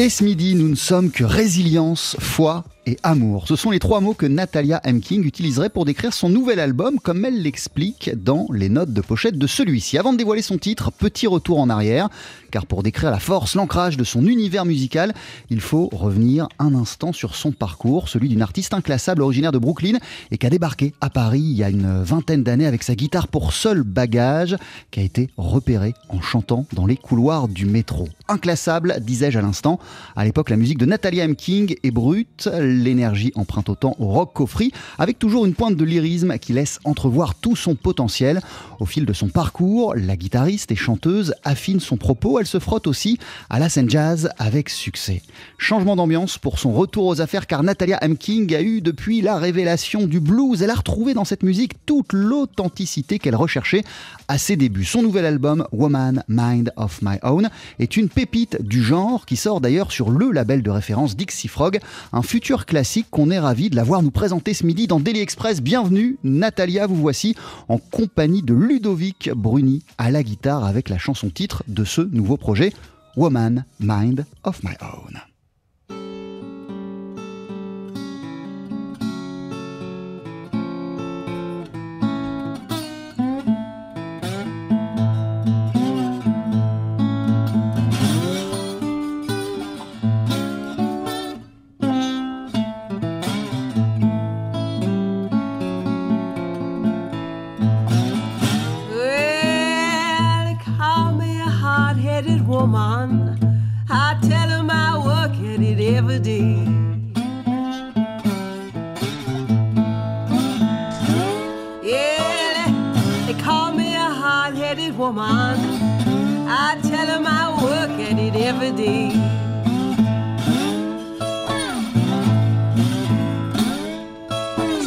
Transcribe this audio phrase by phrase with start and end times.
[0.00, 3.46] Et ce midi, nous ne sommes que résilience, foi et amour.
[3.46, 5.00] Ce sont les trois mots que Natalia M.
[5.00, 9.38] King utiliserait pour décrire son nouvel album, comme elle l'explique dans les notes de pochette
[9.38, 9.98] de celui-ci.
[9.98, 12.08] Avant de dévoiler son titre, petit retour en arrière,
[12.50, 15.14] car pour décrire la force, l'ancrage de son univers musical,
[15.50, 19.98] il faut revenir un instant sur son parcours, celui d'une artiste inclassable originaire de Brooklyn
[20.30, 23.28] et qui a débarqué à Paris il y a une vingtaine d'années avec sa guitare
[23.28, 24.56] pour seul bagage,
[24.90, 28.08] qui a été repérée en chantant dans les couloirs du métro.
[28.28, 29.78] Inclassable, disais-je à l'instant,
[30.16, 31.36] à l'époque la musique de Natalia M.
[31.36, 35.84] King est brute, l'énergie emprunte autant au rock qu'au free, avec toujours une pointe de
[35.84, 38.40] lyrisme qui laisse entrevoir tout son potentiel.
[38.78, 42.86] Au fil de son parcours, la guitariste et chanteuse affine son propos, elle se frotte
[42.86, 43.18] aussi
[43.48, 45.22] à la scène jazz avec succès.
[45.58, 48.16] Changement d'ambiance pour son retour aux affaires car Natalia M.
[48.16, 52.12] King a eu depuis la révélation du blues, elle a retrouvé dans cette musique toute
[52.12, 53.84] l'authenticité qu'elle recherchait
[54.28, 54.84] à ses débuts.
[54.84, 59.60] Son nouvel album Woman Mind of My Own est une pépite du genre qui sort
[59.60, 61.78] d'ailleurs sur le label de référence Dixie Frog,
[62.12, 65.20] un futur classique qu'on est ravi de la voir nous présenter ce midi dans Daily
[65.20, 65.60] Express.
[65.60, 67.34] Bienvenue Natalia, vous voici
[67.68, 72.36] en compagnie de Ludovic Bruni à la guitare avec la chanson titre de ce nouveau
[72.36, 72.72] projet
[73.16, 75.29] Woman Mind of My Own.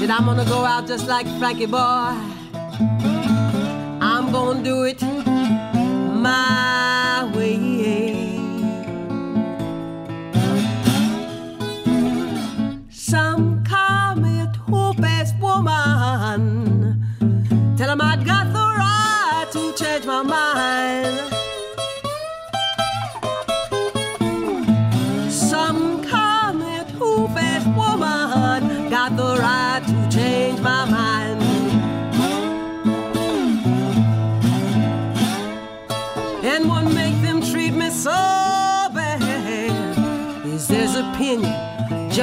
[0.04, 2.14] Said I'm gonna go out just like Frankie Boy.
[4.02, 8.38] I'm gonna do it my way.
[12.90, 17.02] Some call me a two-faced woman.
[17.78, 21.33] Tell 'em I got the right to change my mind.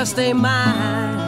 [0.01, 1.20] Just ain't mine.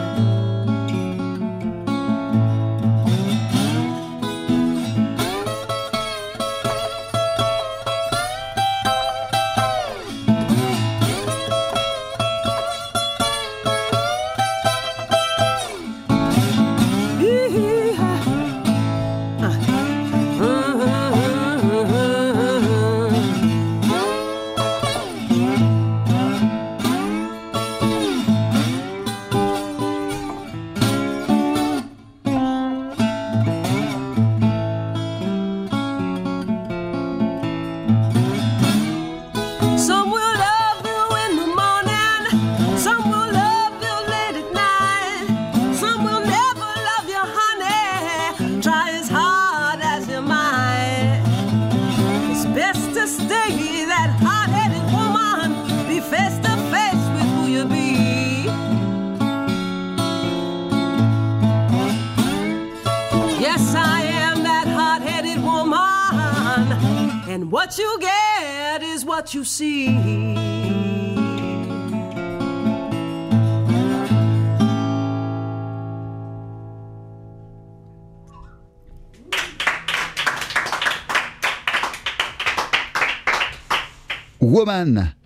[69.33, 70.02] You see.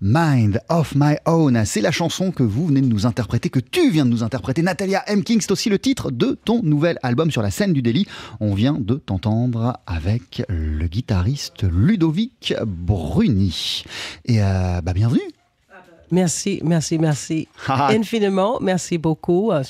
[0.01, 1.63] Mind of My Own.
[1.65, 4.61] C'est la chanson que vous venez de nous interpréter, que tu viens de nous interpréter.
[4.61, 5.23] Natalia M.
[5.23, 8.07] King, c'est aussi le titre de ton nouvel album sur la scène du délit.
[8.39, 13.83] On vient de t'entendre avec le guitariste Ludovic Bruni.
[14.25, 15.21] Et euh, bah, bienvenue.
[16.11, 17.89] merci, merci, merci Ah.
[17.91, 18.59] infiniment.
[18.61, 19.51] Merci beaucoup.
[19.51, 19.63] Euh,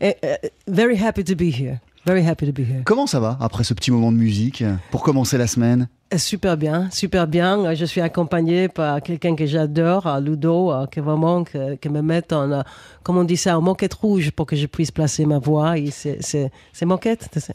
[0.00, 0.36] eh, eh,
[0.68, 1.80] very happy to be here.
[2.06, 2.82] Very happy to be here.
[2.84, 4.62] Comment ça va après ce petit moment de musique
[4.92, 5.88] pour commencer la semaine?
[6.14, 7.58] Euh, Super bien, super bien.
[7.64, 12.02] Euh, Je suis accompagnée par quelqu'un que j'adore, euh, Ludo, qui vraiment que, que me
[12.02, 12.62] met en,
[13.02, 15.78] comment on dit ça, en moquette rouge pour que je puisse placer ma voix.
[15.78, 17.54] Et C'est c'est- c'est moquette tu sais.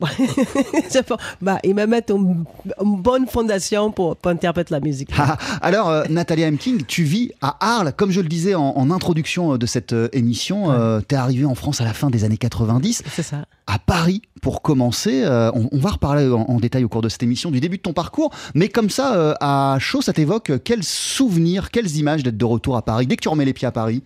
[1.40, 2.44] Bah, ils me mettent une,
[2.82, 5.10] une bonne fondation pour, pour interpréter la musique.
[5.18, 6.58] Ah, Alors, euh, Natalia M.
[6.58, 7.92] King, tu vis à Arles.
[7.96, 11.44] Comme je le disais en, en introduction euh, de cette euh, émission, euh, t'es arrivé
[11.44, 13.44] en France à la fin des années 90, C'est ça.
[13.66, 15.22] à Paris pour commencer.
[15.24, 17.76] Euh, on, on va reparler en, en détail au cours de cette émission du début
[17.78, 18.30] de ton parcours.
[18.54, 22.82] Mais comme ça, à chaud, ça t'évoque quels souvenirs, quelles images d'être de retour à
[22.82, 24.02] Paris Dès que tu remets les pieds à Paris,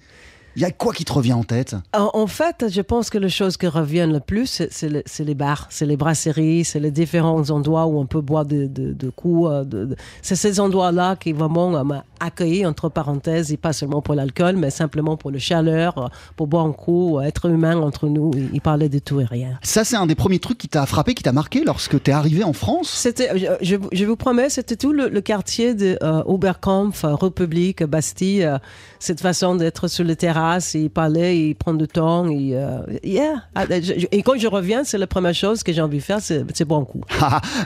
[0.57, 1.77] il y a quoi qui te revient en tête?
[1.95, 5.35] En, en fait, je pense que les choses qui reviennent le plus, c'est- le- les
[5.35, 9.11] bars, c'est les brasseries, c'est les différents endroits où on peut boire de, de, de
[9.11, 9.51] coups.
[9.51, 14.01] euh, de- C'est ces endroits-là qui vraiment euh, m'ont accueilli, entre parenthèses, et pas seulement
[14.03, 16.07] pour l'alcool, mais simplement pour le chaleur, euh,
[16.37, 18.31] pour boire un coup, être humain entre nous.
[18.53, 19.59] Ils parlaient de tout et rien.
[19.63, 22.45] Ça, c'est un des premiers trucs qui t'a frappé, qui t'a marqué lorsque t'es arrivé
[22.45, 22.89] en France?
[22.91, 23.31] C'était,
[23.61, 28.59] je, vous promets, c'était tout le, le quartier de euh, Oberkampf, République, Bastille, euh,
[28.99, 32.29] cette façon d'être sur les terrasses, et parler, et prendre du temps.
[32.29, 33.43] Et, euh, yeah.
[33.55, 36.21] Ah, je- et quand je reviens, c'est la première chose que j'ai envie de faire,
[36.21, 37.01] c'est, c'est boire un coup.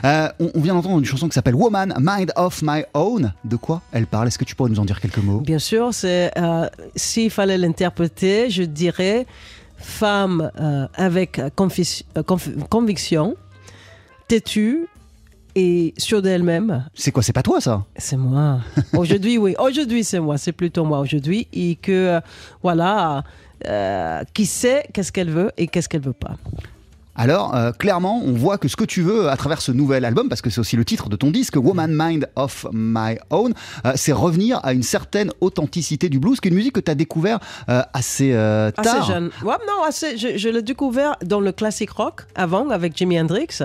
[0.05, 3.33] Euh, on, vient d'entendre une chanson qui s'appelle Woman, Mind of My Own.
[3.43, 4.27] De quoi elle parle?
[4.27, 5.39] Est-ce que tu pourrais nous en dire quelques mots?
[5.41, 9.25] Bien sûr, c'est, euh, s'il fallait l'interpréter, je dirais
[9.77, 11.49] femme euh, avec euh,
[12.69, 13.35] conviction,
[14.27, 14.87] têtue
[15.59, 16.85] et sûre d'elle-même.
[16.93, 17.83] C'est quoi C'est pas toi ça?
[17.97, 18.59] C'est moi.
[18.93, 19.55] Aujourd'hui, oui.
[19.59, 20.37] Aujourd'hui, c'est moi.
[20.37, 21.47] C'est plutôt moi aujourd'hui.
[21.51, 22.21] Et que, euh,
[22.63, 23.23] voilà,
[23.67, 26.35] euh, qui sait qu'est-ce qu'elle veut et qu'est-ce qu'elle veut pas.
[27.19, 30.29] Alors, euh, clairement, on voit que ce que tu veux à travers ce nouvel album,
[30.29, 33.53] parce que c'est aussi le titre de ton disque, Woman Mind of My Own,
[33.85, 36.89] euh, c'est revenir à une certaine authenticité du blues, qui est une musique que tu
[36.89, 39.01] as découvert euh, assez euh, tard.
[39.01, 39.31] Assez jeune.
[39.43, 43.59] Ouais, non, assez, je, je l'ai découvert dans le classique rock avant avec Jimi Hendrix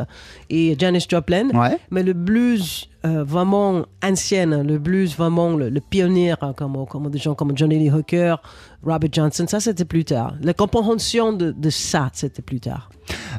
[0.50, 1.50] et Janis Joplin.
[1.50, 1.78] Ouais.
[1.92, 7.10] Mais le blues euh, vraiment ancienne, le blues vraiment le, le pionnier, hein, comme, comme
[7.10, 8.36] des gens comme Johnny Lee Hooker,
[8.82, 10.34] Robert Johnson, ça c'était plus tard.
[10.42, 12.90] La compréhension de, de ça, c'était plus tard.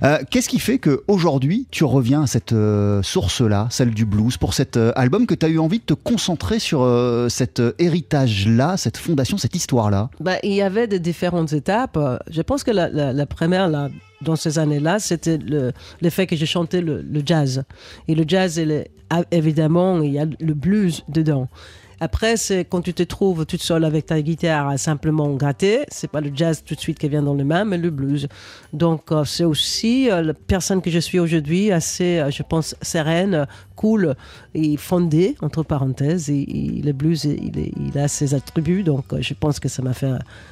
[0.04, 4.54] Euh, Qu'est-ce qui fait qu'aujourd'hui, tu reviens à cette euh, source-là, celle du blues, pour
[4.54, 6.86] cet euh, album que tu as eu envie de te concentrer sur
[7.30, 10.10] cet héritage-là, cette fondation, cette histoire-là?
[10.20, 11.98] Ben, il y avait de différentes étapes.
[12.30, 13.90] Je pense que la, la- la première, là,
[14.22, 15.72] dans ces années-là, c'était le,
[16.02, 17.64] le fait que je chantais le, jazz.
[18.08, 18.62] Et le jazz,
[19.32, 21.48] évidemment, il y a le blues dedans.
[22.00, 26.10] Après, c'est quand tu te trouves toute seule avec ta guitare à simplement gratter, c'est
[26.10, 28.28] pas le jazz tout de suite qui vient dans les mains, mais le blues.
[28.74, 32.76] Donc, euh, c'est aussi euh, la personne que je suis aujourd'hui, assez, euh, je pense,
[32.82, 34.16] sereine, cool
[34.54, 36.30] et fondée, entre parenthèses.
[36.30, 39.69] Et, et le blues, il, est- il a ses attributs, donc euh, je pense que
[39.69, 40.12] ça m'a fait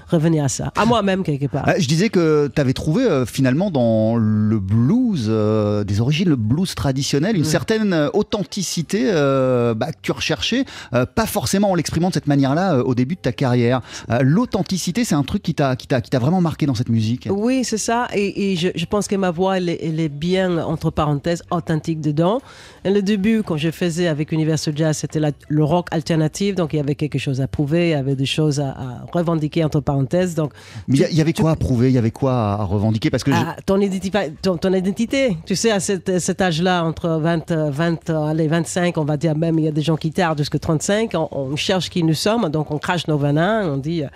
[0.09, 1.67] revenir à ça, à moi-même quelque part.
[1.67, 6.29] Euh, Je disais que tu avais trouvé euh, finalement dans le blues euh, des origines,
[6.29, 11.75] le blues traditionnel, une certaine euh, authenticité euh, bah, que tu recherchais, pas forcément en
[11.75, 13.81] l'exprimant de cette manière-là au début de ta carrière.
[14.21, 17.27] L'authenticité, c'est un truc qui t'a qui t'a- qui t'a vraiment marqué dans cette musique.
[17.31, 18.07] Oui, c'est ça.
[18.13, 21.43] Et, et je, je pense que ma voix, elle, est- elle est bien, entre parenthèses,
[21.51, 22.39] authentique dedans.
[22.85, 26.55] Et le début, quand je faisais avec Universal Jazz, c'était le rock alternatif.
[26.55, 29.05] Donc, il y avait quelque chose à prouver, il y avait des choses à, à
[29.11, 30.35] revendiquer, entre parenthèses.
[30.35, 30.51] Donc,
[30.87, 31.89] Mais il y avait tu- quoi à prouver?
[31.89, 33.09] Il y avait quoi à revendiquer?
[33.09, 35.37] Parce que je- Ah, ton, identi- ton, ton identité.
[35.45, 39.17] Tu sais, à cet, cet âge-là, entre 20, euh, 20, euh, allez, 25, on va
[39.17, 42.03] dire même, il y a des gens qui tardent jusqu'à 35, on, on cherche qui
[42.03, 44.07] nous sommes, donc on crache nos venins, on dit, euh,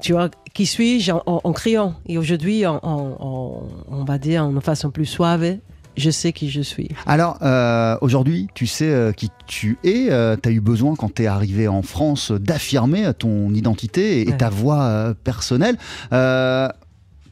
[0.00, 1.94] tu vois, qui suis-je en, en- en criant?
[2.06, 5.56] Et aujourd'hui, en- on va dire, en façon plus suave,
[5.96, 6.88] je sais qui je suis.
[7.06, 10.08] Alors, euh, aujourd'hui, tu sais euh, qui tu es.
[10.42, 14.36] tu as eu besoin, quand tu es arrivé en France, d'affirmer euh, ton identité et,
[14.36, 15.76] ta voix euh, personnelle.
[16.12, 16.68] Euh,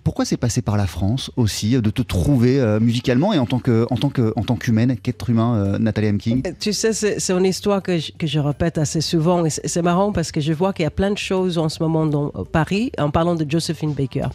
[0.04, 3.44] pourquoi c'est passé par la France aussi, euh, de te trouver euh, musicalement et en
[3.44, 6.16] tant que en tant que en tant qu'humaine, qu'être humain, euh, Nathalie M.
[6.18, 9.44] King Euh, Tu sais, c'est une histoire que je, que je répète assez souvent.
[9.44, 11.82] Et c'est marrant parce que je vois qu'il y a plein de choses en ce
[11.82, 14.28] moment dans euh, Paris en parlant de Josephine Baker.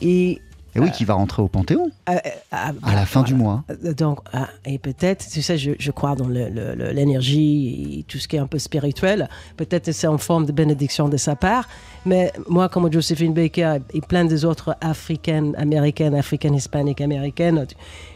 [0.00, 0.40] Et
[0.74, 3.64] Et oui, qui va rentrer au Panthéon Euh, euh, ah, à la fin du mois.
[3.70, 4.20] Euh, Donc,
[4.64, 8.46] et peut-être, tu sais, je, je crois dans l'énergie et tout ce qui est un
[8.46, 9.28] peu spirituel.
[9.56, 11.68] Peut-être que c'est en forme de bénédiction de sa part.
[12.06, 17.66] Mais moi, comme Josephine Baker et plein des autres africaines, américaines, africaines, hispaniques, américaines,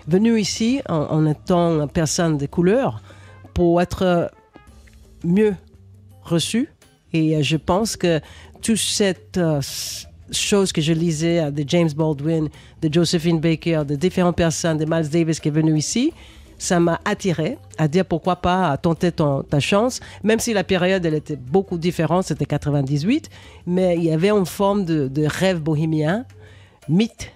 [0.09, 3.03] venues ici en, en étant personne de couleur
[3.53, 4.31] pour être
[5.25, 5.55] mieux
[6.23, 6.69] reçues.
[7.13, 8.21] Et euh, je pense que
[8.63, 9.39] toute cette
[10.27, 12.49] euh, s- chose que je lisais de James Baldwin,
[12.83, 16.13] de Josephine Baker, de différentes personnes, de Miles Davis qui est venu ici,
[16.59, 21.05] ça m'a attiré à dire pourquoi pas tenter ton- ta chance, même si la période
[21.05, 23.29] elle était beaucoup différente, c'était 98,
[23.67, 26.25] mais il y avait une forme de, rêve bohémien,
[26.89, 27.31] mythe,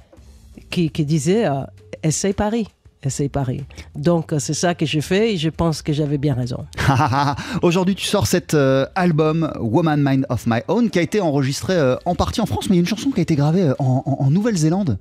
[0.71, 1.63] qui, qui disait euh,
[2.03, 2.69] essaye Paris.
[3.03, 3.65] Essaye Paris.
[3.97, 6.67] Donc, euh, c'est ça que je fais et je pense que j'avais bien raison.
[7.63, 11.75] Aujourd'hui, tu sors cet euh, album Woman Mind of My Own qui a été enregistré
[11.75, 13.63] euh, en partie en France, mais il y a une chanson qui a été gravée
[13.63, 14.99] euh, en, en- en Nouvelle-Zélande.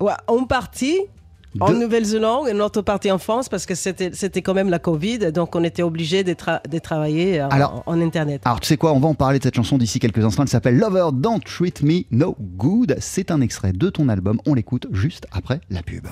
[0.00, 0.46] Ouais, on
[1.58, 4.78] en De- Nouvelle-Zélande et notre partie en France parce que c'était c'était quand même la
[4.78, 8.42] Covid, donc on était obligé de, tra- de travailler euh, Alors- en, Internet.
[8.44, 10.42] Alors, tu sais quoi, on va en parler de cette chanson d'ici quelques instants.
[10.44, 12.96] Elle s'appelle Lover Don't Treat Me No Good.
[13.00, 14.38] C'est un extrait de ton album.
[14.46, 16.06] On l'écoute juste après la pub.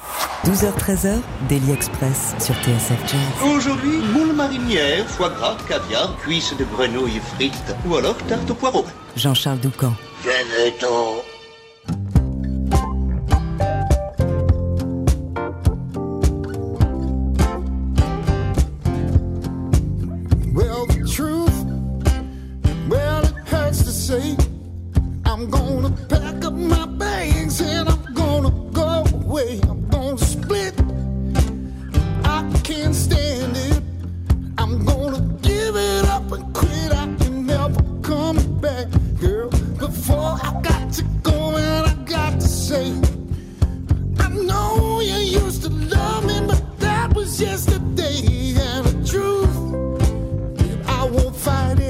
[0.44, 1.14] 12h-13h,
[1.48, 3.50] Daily Express sur TSF Jazz.
[3.56, 8.84] Aujourd'hui, moule marinière, foie gras, caviar, cuisses de grenouille frites ou alors tarte au poireau.
[9.16, 9.92] Jean-Charles Doucan.
[10.22, 10.88] Venez-t'en.
[10.88, 11.22] Well,
[29.38, 29.60] go away.
[29.68, 30.74] I'm gonna split.
[32.24, 33.82] I can't stand it.
[34.58, 36.92] I'm gonna give it up and quit.
[36.92, 38.86] I can never come back,
[39.20, 39.50] girl.
[39.78, 42.92] Before I got to go, and I got to say.
[44.18, 48.56] I know you used to love me, but that was yesterday.
[48.70, 49.56] And the truth,
[50.88, 51.87] I won't fight it.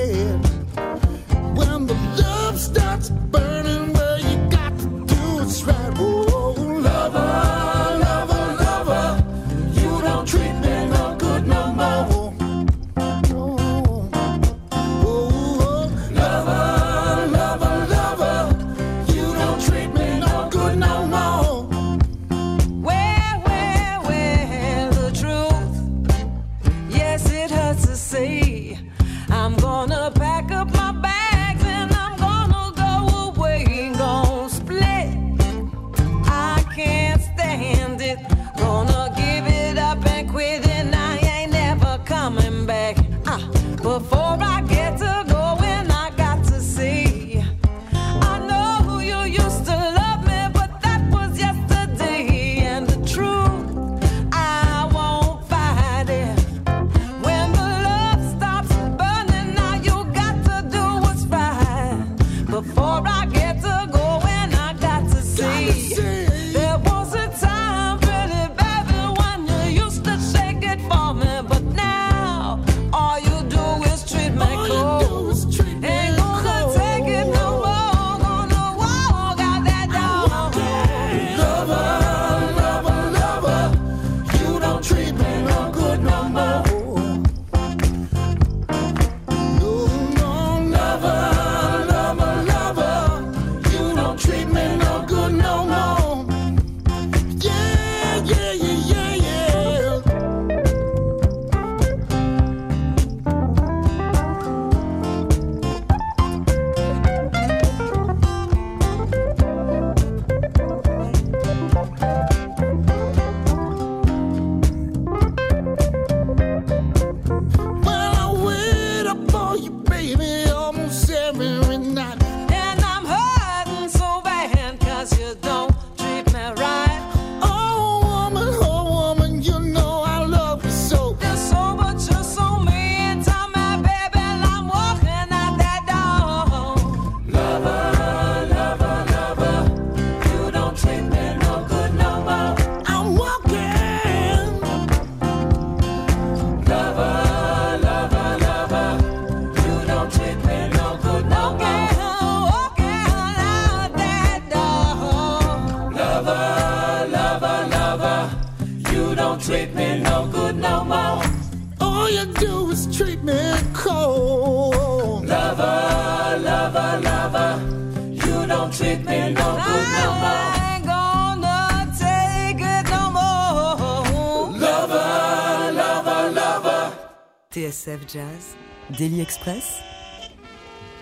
[177.69, 178.57] TSF Jazz,
[178.99, 179.81] Daily Express,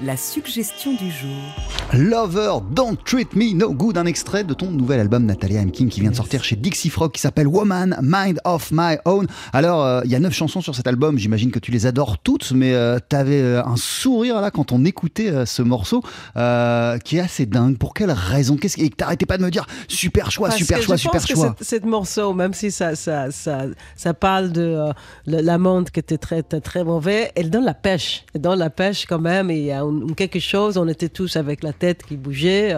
[0.00, 1.75] la suggestion du jour.
[1.94, 5.70] Lover, Don't Treat Me No Good, un extrait de ton nouvel album Natalia M.
[5.70, 9.26] King qui vient de sortir chez Dixie Frog qui s'appelle Woman, Mind of My Own.
[9.52, 12.18] Alors, euh, il y a neuf chansons sur cet album, j'imagine que tu les adores
[12.18, 16.00] toutes, mais euh, t'avais euh, un sourire là quand on écoutait euh, ce morceau
[17.04, 17.78] qui est assez dingue.
[17.78, 18.56] Pour quelle raison?
[18.56, 21.02] Qu'est-ce Et que t'arrêtais pas de me dire super choix, Parce super que choix, je
[21.02, 21.54] super pense que choix.
[21.58, 23.62] cette- Cette morceau, même si ça, ça, ça,
[23.94, 24.90] ça parle de
[25.26, 28.24] le- l'amende qui était très, très, très mauvais, elle donne la pêche.
[28.34, 29.50] Elle donne la pêche quand même.
[29.50, 29.82] Et il y a
[30.16, 32.76] quelque chose, on était tous avec la tête qui bougeait,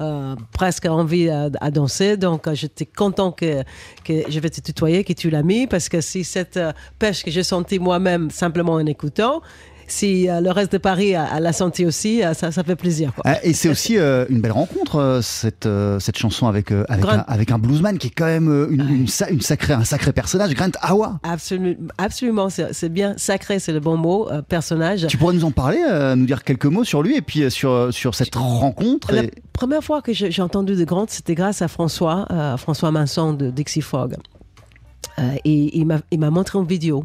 [0.00, 2.16] euh, presque envie à, à danser.
[2.16, 3.62] Donc euh, j'étais content que,
[4.04, 7.24] que je vais te tutoyer, que tu l'as mis, parce que si cette euh, pêche
[7.24, 9.42] que j'ai sentie moi-même simplement en écoutant,
[9.88, 12.76] si euh, le reste de Paris a- a l'a senti aussi, euh, ça, ça fait
[12.76, 13.12] plaisir.
[13.14, 13.22] Quoi.
[13.26, 15.68] Ah, Et c'est aussi euh, une belle rencontre, cette,
[15.98, 19.28] cette chanson avec, avec, un, avec un bluesman qui est quand même une, une, sa-
[19.30, 21.18] une sacrée, un sacré personnage, Grant Awa.
[21.24, 25.06] Absolu- absolument, c'est bien sacré, c'est le bon mot, euh, personnage.
[25.08, 27.50] Tu pourrais nous en parler, euh, nous dire quelques mots sur lui et puis euh,
[27.50, 31.62] sur, sur cette rencontre La et- première fois que j'ai entendu de Grant, c'était grâce
[31.62, 32.26] à François,
[32.58, 34.14] François Manson de Dixie Frog.
[35.18, 37.02] Euh, et il m'a- montré une vidéo.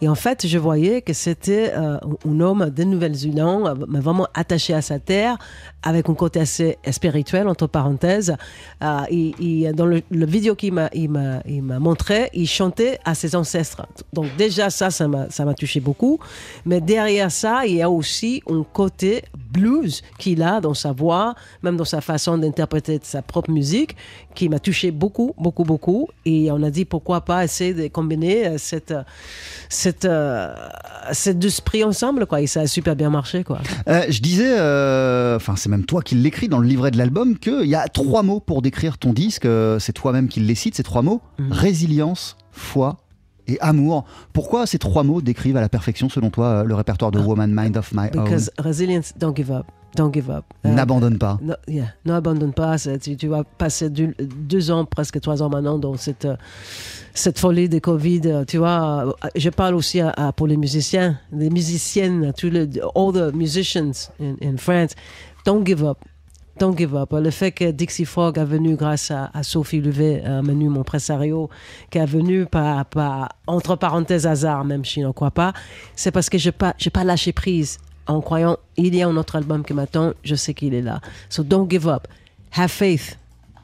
[0.00, 4.72] Et en fait, je voyais que c'était euh, un homme de Nouvelle-Zélande, euh, vraiment attaché
[4.72, 5.36] à sa terre,
[5.82, 8.36] avec un côté assez spirituel, entre parenthèses.
[8.82, 13.86] Euh, dans le, vidéo qu'il m'a il m'a- montré, il chantait à ses ancêtres.
[14.12, 16.18] Donc déjà, ça, ça m'a ça m'a touché beaucoup.
[16.66, 21.34] Mais derrière ça, il y a aussi un côté blues qu'il a dans sa voix,
[21.62, 23.96] même dans sa façon d'interpréter sa propre musique,
[24.34, 26.08] qui m'a touché beaucoup, beaucoup, beaucoup.
[26.24, 29.02] Et on a dit pourquoi pas essayer de combiner euh, cette, euh,
[29.70, 30.54] cette, euh,
[31.84, 32.40] ensemble, quoi.
[32.40, 33.58] Et ça a super bien marché, quoi.
[33.88, 37.38] Euh, je disais, euh, enfin c'est même toi qui l'écris dans le livret de l'album,
[37.38, 40.74] qu'il y a trois mots pour décrire ton disque, euh, c'est toi-même qui les cite,
[40.74, 41.52] ces trois mots, Mhm.
[41.52, 42.98] résilience, foi
[43.46, 44.04] et amour.
[44.32, 47.50] Pourquoi ces trois mots décrivent à la perfection selon toi euh, le répertoire de Woman
[47.54, 48.24] Mind of My Own?
[48.24, 49.66] Because resilience, don't give up.
[49.96, 50.44] Don't give up.
[50.64, 51.36] Euh, N'abandonne pas.
[51.42, 52.78] No, yeah, n'abandonne pas.
[52.78, 56.36] c'est- Tu, tu vas passer du- deux ans, presque trois ans maintenant dans cette, euh,
[57.12, 58.20] cette folie de Covid.
[58.26, 62.50] euh, Tu vois, euh, je parle aussi à- à- pour les musiciens, les musiciennes, tous
[62.50, 64.90] les, all the musicians in, in France.
[65.44, 65.98] Don't give up.
[66.58, 67.12] Don't give up.
[67.12, 71.48] Le fait que Dixie Frog a venu grâce à, Sophie Levet, à Manu, mon pressario,
[71.90, 72.84] qui est venu par,
[73.46, 75.54] entre parenthèses, hasard, même si je n'en crois pas,
[75.96, 79.16] c'est parce que je n'ai pas, pas lâché prise en croyant il y a un
[79.16, 81.00] autre album qui m'attend, je sais qu'il est là.
[81.30, 82.06] So don't give up.
[82.54, 83.18] Have faith.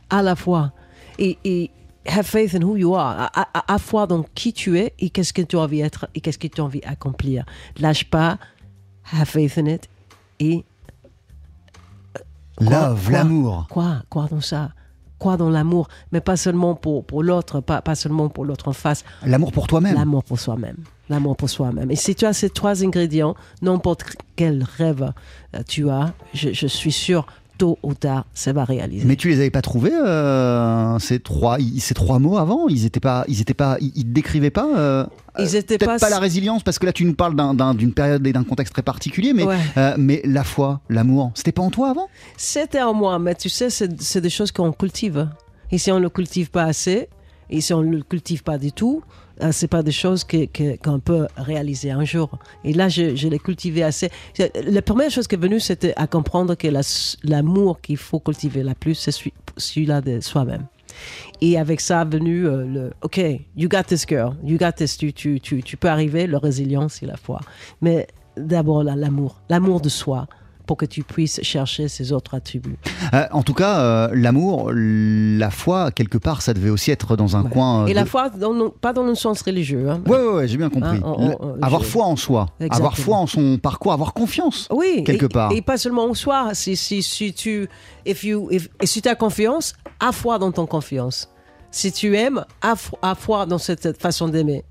[0.08, 0.72] À la fois.
[1.18, 1.70] Et, et
[2.06, 3.30] have faith in who you are.
[3.34, 6.08] À, à- à foi dans qui tu es et qu'est-ce que tu as envie d'être
[6.14, 7.44] et qu'est-ce que tu as envie d'accomplir.
[7.78, 8.38] Lâche pas.
[9.12, 9.88] Have faith in it.
[10.38, 10.64] Et
[12.60, 13.66] Love, l'amour.
[13.70, 14.70] Quoi Quoi dans ça?
[15.18, 15.88] Quoi dans l'amour?
[16.12, 19.04] Mais pas seulement pour, pour l'autre, pas, pas seulement pour l'autre en face.
[19.24, 19.94] L'amour pour toi-même.
[19.94, 20.76] L'amour pour soi-même.
[21.08, 21.90] L'amour pour soi-même.
[21.90, 24.04] Et si tu as ces trois ingrédients, n'importe
[24.36, 25.12] quel rêve
[25.54, 29.04] euh, tu as, je, je suis sûr, tôt ou tard, ça va réaliser.
[29.06, 32.68] Mais tu les avais pas trouvés euh, ces trois ces trois mots avant?
[32.68, 35.06] Ils étaient pas ils étaient pas ils, décrivaient pas euh,
[35.38, 37.74] Ils étaient peut-être pas- pas la résilience parce que là tu nous parles d'un- d'un-
[37.74, 39.56] d'une période et d'un contexte très particulier mais Ouais.
[39.76, 42.08] euh, mais la foi l'amour c'était pas en toi avant?
[42.36, 45.28] C'était en moi, mais tu sais, c'est c'est des choses qu'on cultive.
[45.70, 47.08] Et si on ne le cultive pas assez,
[47.50, 49.02] et si on ne le cultive pas du tout,
[49.42, 52.38] euh, c'est pas des choses que- que- qu'on peut réaliser un jour.
[52.64, 54.08] Et là, je, l'ai cultivé assez.
[54.64, 56.80] La première chose qui est venue, c'était à comprendre que la-
[57.22, 60.66] l'amour qu'il faut cultiver la plus, c'est celui- celui-là de soi-même.
[61.42, 63.18] Et avec ça est venu euh, le OK,
[63.56, 67.02] you got this girl, you got this, tu, tu, tu, tu peux arriver, la résilience
[67.02, 67.40] et la foi.
[67.82, 68.06] Mais
[68.38, 70.26] d'abord, la- l'amour, l'amour de soi,
[70.66, 72.76] pour que tu puisses chercher ces autres attributs.
[73.14, 77.36] Euh, en tout cas euh, l'amour la foi quelque part ça devait aussi être dans
[77.36, 77.50] un Ouais.
[77.50, 79.88] coin euh, Et la foi, dans pas dans le sens religieux.
[79.88, 80.00] hein.
[80.06, 80.96] Ouais, ouais, ouais, j'ai bien compris.
[80.98, 82.76] Hein, on- on- avoir je- foi en soi, Exactement.
[82.76, 84.68] avoir foi en son parcours, avoir confiance.
[84.72, 85.52] Oui, quelque et, part.
[85.52, 86.50] Et pas seulement en soi.
[86.54, 87.68] Si, si, si tu,
[88.04, 91.28] if you, if- et si as confiance, à foi dans ton confiance.
[91.70, 94.64] Si tu aimes, à, fo- à foi dans cette, cette façon d'aimer.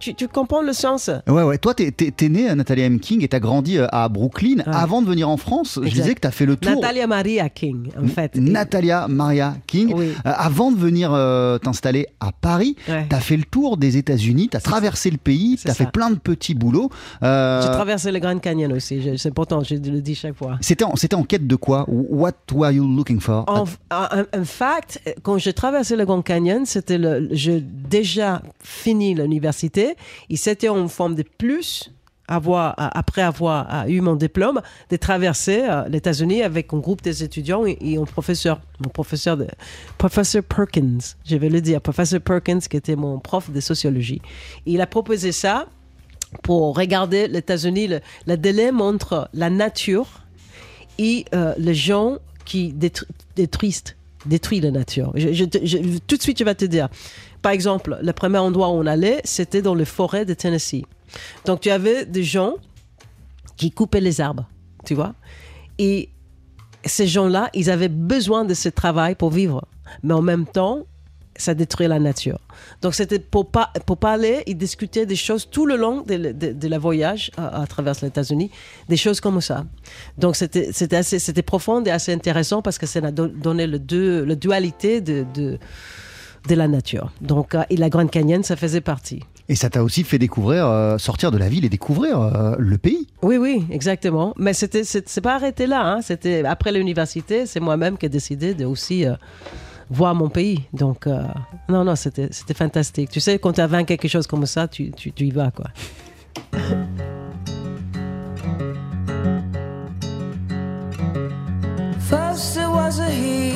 [0.00, 1.58] Tu, tu comprends le sens Ouais, ouais.
[1.58, 3.00] Toi, t'es, t'es- t'es né à Natalia M.
[3.00, 4.58] King et t'as grandi euh, à Brooklyn.
[4.58, 4.62] Ouais.
[4.66, 6.70] Avant de venir en France, je disais que t'as fait le tour.
[6.72, 8.34] Natalia Maria King, en fait.
[8.36, 9.92] Natalia Maria King.
[9.94, 10.06] Oui.
[10.26, 13.06] Euh, avant de venir euh, t'installer à Paris, Ouais.
[13.08, 16.54] t'as fait le tour des États-Unis, t'as traversé le pays, t'as fait plein de petits
[16.54, 16.90] boulots.
[17.22, 19.00] Euh, J'ai traversé le Grand Canyon aussi.
[19.16, 20.58] C'est important, je le dis chaque fois.
[20.60, 21.84] c'était, en, en quête de quoi?
[21.88, 23.44] What were you looking for?
[23.48, 23.64] En,
[23.94, 29.71] en- en fact, quand j'ai traversé le Grand Canyon, c'était le, j'ai déjà fini l'université
[29.76, 31.90] et c'était en forme de plus
[32.28, 37.02] avoir, après avoir euh, eu mon diplôme, de traverser euh, les États-Unis avec un groupe
[37.02, 39.46] des étudiants et, un professeur, mon professeur de,
[39.98, 44.22] professeur Perkins, je vais le dire, professeur Perkins qui était mon prof de sociologie.
[44.66, 45.66] Il a proposé ça
[46.42, 50.22] pour regarder les États-Unis, le, le dilemme entre la nature
[50.98, 53.06] et euh, les gens qui détru-
[53.36, 55.12] détruisent, détruisent la nature.
[56.06, 56.88] Tout de suite, je vais te dire.
[57.40, 60.84] Par exemple, le premier endroit où on allait, c'était dans les forêts de Tennessee.
[61.44, 62.54] Donc, tu avais des gens
[63.56, 64.48] qui coupaient les arbres,
[64.84, 65.14] tu vois.
[65.78, 66.08] Et
[66.84, 69.64] ces gens-là, ils avaient besoin de ce travail pour vivre.
[70.02, 70.86] Mais en même temps,
[71.36, 72.38] ça détruit la nature.
[72.82, 76.52] Donc, c'était pour pas, pour parler et discuter des choses tout le long de, de-
[76.52, 78.50] de la voyage à, à travers les États-Unis,
[78.88, 79.64] des choses comme ça.
[80.18, 83.66] Donc, c'était c'était assez- c'était profond et assez intéressant parce que ça a don- donné
[83.66, 85.58] le deux, la dualité de, de,
[86.48, 87.12] de la nature.
[87.20, 89.20] Donc, euh, et la Grande Canyon, ça faisait partie.
[89.48, 92.78] Et ça t'a aussi fait découvrir, euh, sortir de la ville et découvrir euh, le
[92.78, 93.06] pays.
[93.22, 94.34] Oui, oui, exactement.
[94.38, 95.84] Mais c'était, c'est, c'est pas arrêté là.
[95.84, 96.00] hein.
[96.02, 99.14] C'était après l'université, c'est moi-même qui ai décidé de aussi euh,
[99.90, 100.60] voir mon pays.
[100.72, 101.22] Donc, euh,
[101.68, 103.10] non, non, c'était, fantastique.
[103.10, 105.50] Tu sais, quand tu as vaincu quelque chose comme ça, tu, tu, tu y vas,
[105.50, 105.66] quoi.
[112.00, 113.52] First it was a he.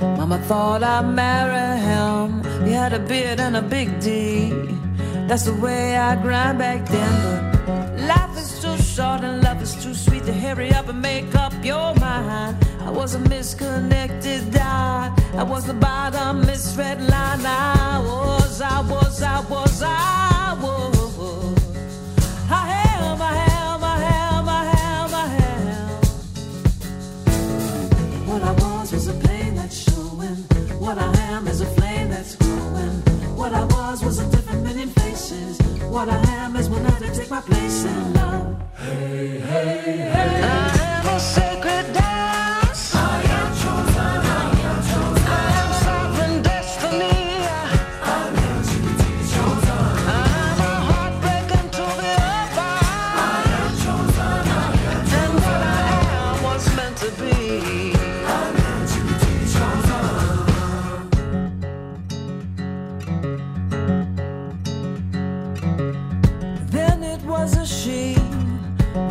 [0.00, 2.42] Mama thought I'd marry him.
[2.64, 4.52] He had a beard and a big D.
[5.26, 7.52] That's the way I grind back then.
[7.66, 11.34] But life is too short and love is too sweet to hurry up and make
[11.34, 12.61] up your mind.
[12.84, 15.18] I was a misconnected dot.
[15.34, 17.46] I was the bottom misread line.
[17.46, 20.92] I was, I was, I was, I was.
[22.50, 25.90] I am, I am, I am, I am, I am.
[28.26, 30.36] What I was was a pain that's showing.
[30.80, 33.00] What I am is a flame that's growing.
[33.36, 35.58] What I was was a different million faces.
[35.88, 38.56] What I am is one to take my place in love.
[38.76, 40.42] Hey, hey, hey.
[40.42, 42.01] I am a sacred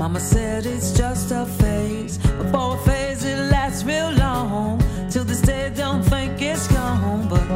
[0.02, 2.18] Mama said it's just a phase.
[2.18, 4.82] Before a phase, it lasts real long.
[5.12, 7.28] Till this day, don't think it's gone.
[7.30, 7.48] But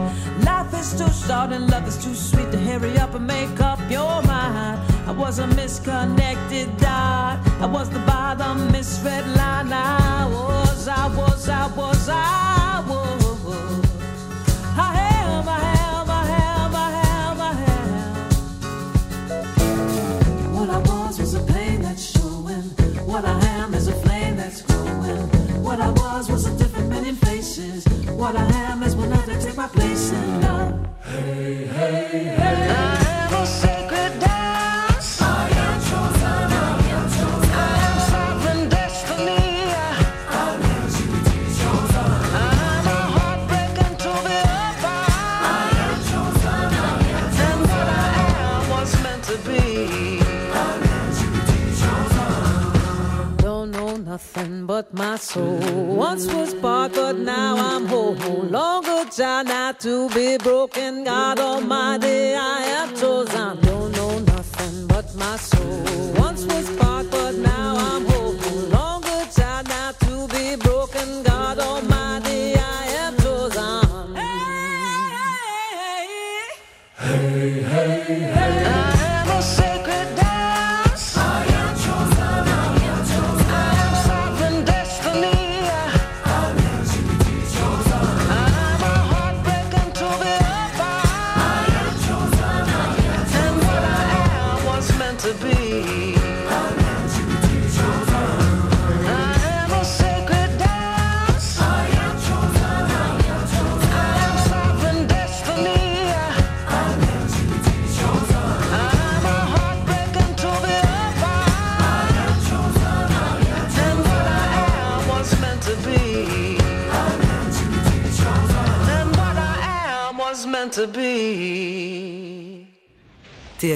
[0.46, 3.80] life is too short and love is too sweet to hurry up and make up
[3.90, 4.80] your mind.
[5.08, 7.40] I was a misconnected dot.
[7.62, 9.74] I was the bottom misread line.
[9.74, 13.25] I was, I was, I was, I was.
[23.16, 25.64] What I am is a flame that's growing.
[25.64, 27.88] What I was was a different million faces.
[28.10, 30.86] What I am is one to take my place in love.
[31.02, 33.05] Hey, hey, hey.
[54.66, 55.60] But my soul.
[55.96, 58.16] Once was part, but now I'm whole.
[58.16, 61.04] Longer child not to be broken.
[61.04, 63.60] God Almighty, I am chosen.
[63.62, 66.14] Don't know nothing but my soul.
[66.18, 68.15] Once was part, but now I'm whole.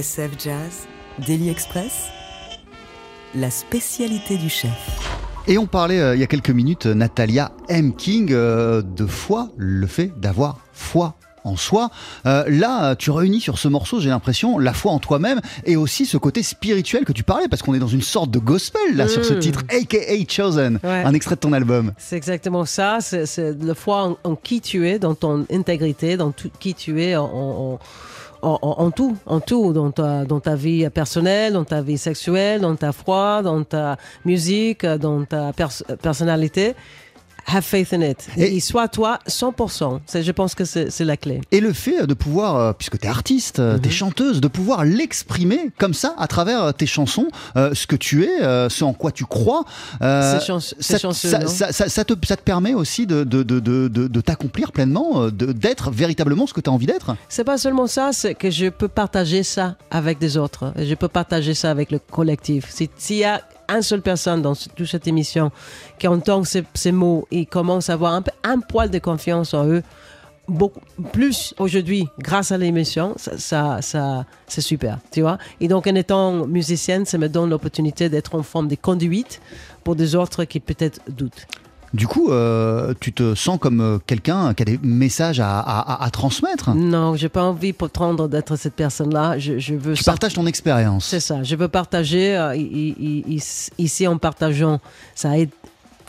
[0.01, 0.87] TSF Jazz,
[1.27, 2.05] Daily Express,
[3.35, 4.71] la spécialité du chef.
[5.47, 7.93] Et on parlait euh, il y a quelques minutes, Natalia M.
[7.93, 11.89] King, euh, de foi, le fait d'avoir foi en soi.
[12.25, 16.05] Euh, là, tu réunis sur ce morceau, j'ai l'impression, la foi en toi-même et aussi
[16.05, 19.07] ce côté spirituel que tu parlais, parce qu'on est dans une sorte de gospel là
[19.09, 19.39] sur ce Mm.
[19.39, 19.97] titre, aka
[20.29, 21.03] Chosen, Ouais.
[21.03, 21.91] un extrait de ton album.
[21.97, 22.99] C'est exactement ça.
[23.01, 26.73] C'est, c'est la foi en, en qui tu es, dans ton intégrité, dans tout qui
[26.73, 27.79] tu es, en, en-
[28.41, 33.41] en, tout, en tout, dans ta, vie personnelle, dans ta vie sexuelle, dans ta foi,
[33.43, 36.75] dans ta musique, dans ta pers- personnalité.
[37.51, 38.27] Have faith in it.
[38.37, 40.01] Et- Et, sois toi 100%.
[40.05, 41.41] C'est- Je pense que c'est la clé.
[41.51, 43.81] Et le fait de pouvoir, euh, puisque tu es artiste, euh, Mhm.
[43.81, 47.95] t'es chanteuse, de pouvoir l'exprimer comme ça à travers euh, tes chansons, euh, ce que
[47.95, 49.63] tu es, euh, ce en quoi tu crois,
[50.01, 53.07] euh, C'est chance- ça, chanceux, ça- non ça- ça- ça te, ça te permet aussi
[53.07, 57.15] de, de, de, de, de- t'accomplir pleinement, d'être véritablement ce que tu as envie d'être.
[57.29, 60.73] C'est pas seulement ça, c'est que je peux partager ça avec des autres.
[60.77, 62.67] Je peux partager ça avec le collectif.
[62.69, 65.51] Si- S'il y a une seule personne dans toute cette émission
[65.97, 69.83] qui entend ces, mots et commence à avoir un, un poil de confiance en eux,
[70.47, 70.79] beaucoup
[71.13, 75.37] plus aujourd'hui, grâce à l'émission, ça, ça- c'est super, tu vois.
[75.61, 79.41] Et donc, en étant musicienne, ça me donne l'opportunité d'être en forme de conduite
[79.83, 81.45] pour des autres qui peut-être doutent.
[81.93, 85.93] Du coup, euh, tu te sens comme euh, quelqu'un qui a des messages à, à-
[85.93, 86.75] à- à transmettre?
[86.75, 89.39] Non, j'ai pas envie pour prendre d'être cette personne-là.
[89.39, 91.05] Je, je veux Tu ça- partages ton expérience.
[91.05, 91.41] C'est ça.
[91.41, 92.37] Je veux partager.
[92.37, 92.55] euh,
[93.77, 94.79] ici, en partageant,
[95.15, 95.49] ça aide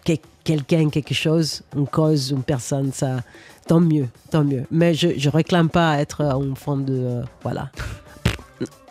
[0.05, 0.13] que-
[0.45, 2.93] quelqu'un, quelque chose, une cause, une personne.
[2.93, 3.21] Ça,
[3.67, 4.65] tant mieux, tant mieux.
[4.71, 6.93] Mais je ne réclame pas être en forme de.
[6.95, 7.71] euh, voilà.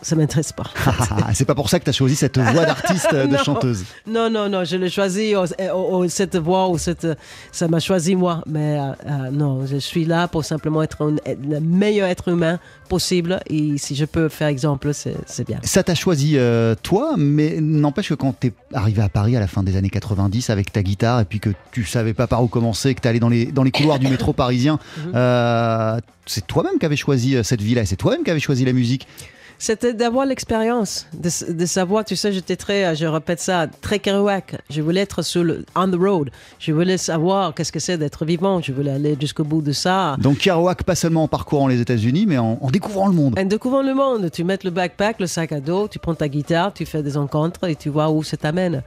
[0.02, 0.64] Ça m'intéresse pas.
[1.22, 3.84] Ah, c'est pas pour ça que tu as choisi cette voix d'artiste, de chanteuse.
[4.06, 7.06] Non, non, non, je l'ai choisi, oh, oh, oh, cette voix, ou cette,
[7.52, 8.42] ça m'a choisi moi.
[8.46, 12.58] Mais euh, euh, non, je suis là pour simplement être un- le meilleur être humain
[12.88, 13.40] possible.
[13.48, 15.58] Et si je peux faire exemple, c'est bien.
[15.62, 19.46] Ça t'a choisi euh, toi, mais n'empêche que quand t'es arrivé à Paris à la
[19.48, 22.48] fin des années 90 avec ta guitare et puis que tu savais pas par où
[22.48, 25.12] commencer, que allé dans les, dans les couloirs du métro parisien, Mhm.
[25.14, 28.72] euh, c'est toi-même qui avais choisi cette ville-là, et c'est toi-même qui avais choisi la
[28.72, 29.06] musique.
[29.62, 34.56] C'était d'avoir l'expérience, de, de savoir, tu sais, j'étais très, je répète ça, très Kerouac.
[34.70, 36.30] Je voulais être sur le, on the road.
[36.58, 38.62] Je voulais savoir qu'est-ce que c'est d'être vivant.
[38.62, 40.16] Je voulais aller jusqu'au bout de ça.
[40.18, 43.38] Donc Kerouac, pas seulement en parcourant les États-Unis, mais en, en découvrant le monde.
[43.38, 46.28] En découvrant le monde, tu mets le backpack, le sac à dos, tu prends ta
[46.28, 48.82] guitare, tu fais des rencontres et tu vois où ça t'amène.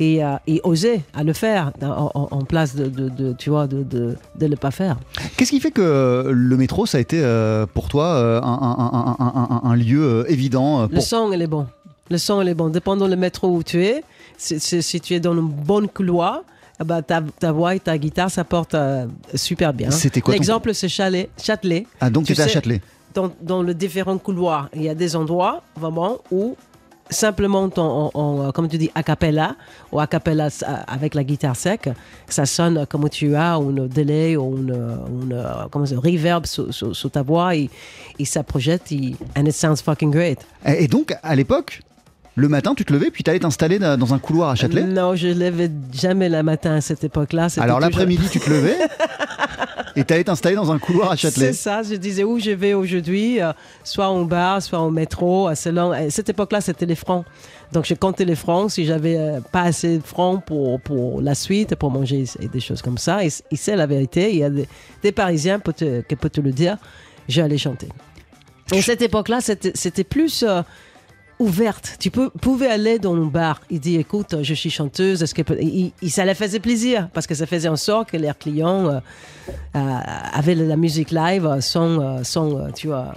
[0.00, 3.82] Et, euh, et oser à le faire en, place de, de- de- tu vois, de,
[3.82, 4.96] de, de le pas faire.
[5.36, 9.76] Qu'est-ce qui fait que le métro, ça a été euh, pour toi euh, un- un
[9.76, 11.66] lieu euh, évident euh, Le son, il est bon.
[12.10, 12.68] Le son, il est bon.
[12.68, 14.04] Dépendant le métro où tu es,
[14.36, 16.42] si, si- si tu es dans un bon couloir,
[16.84, 19.90] ben, ta, ta voix et ta guitare, ça porte euh, super bien.
[19.90, 21.86] C'était quoi ton- L'exemple, c'est Chalet, Châtelet.
[22.00, 22.80] Ah, donc tu étais à Châtelet.
[23.14, 26.56] Dans, dans les différents couloirs, il y a des endroits vraiment où
[27.12, 29.56] simplement en, en- en, comme tu dis a cappella
[29.92, 31.88] ou a cappella s- avec la guitare sec
[32.28, 36.72] ça sonne comme tu as un délai ou une, une comment ça, reverb sur,
[37.10, 37.70] ta voix et,
[38.24, 40.38] ça projette et, and it sounds fucking great.
[40.66, 41.80] Et donc, à l'époque,
[42.34, 44.84] le matin, tu te levais, puis tu allais t'installer dans un couloir à Châtelet?
[44.84, 47.48] Non, je levais jamais le matin à cette époque-là.
[47.58, 48.76] Alors l'après-midi, tu te levais
[49.96, 51.48] et tu allais t'installer dans un couloir à Châtelet.
[51.52, 53.52] C'est ça, je disais où je vais aujourd'hui, euh,
[53.84, 55.48] soit au bar, soit au métro.
[55.50, 57.24] euh, selon, à cette époque-là, c'était les francs.
[57.72, 61.34] Donc je comptais les francs si j'avais euh, pas assez de francs pour, pour la
[61.34, 63.24] suite, pour manger et des choses comme ça.
[63.24, 64.30] Et, et c'est la vérité.
[64.32, 64.68] Il y a des,
[65.02, 66.76] des Parisiens te- qui peuvent te le dire.
[67.28, 67.88] J'allais chanter.
[68.72, 70.62] Et cette époque-là, c'était c'était plus euh,
[71.42, 71.96] ouverte.
[71.98, 73.60] Tu peux, pouvais aller dans un bar.
[73.70, 75.22] Il dit, écoute, je suis chanteuse.
[75.22, 78.10] Est-ce que peut- il, il- ça leur faisait plaisir parce que ça faisait en sorte
[78.10, 79.00] que leurs clients euh,
[79.76, 79.98] euh,
[80.32, 83.14] avaient la musique live sans, euh, sans euh, tu vois,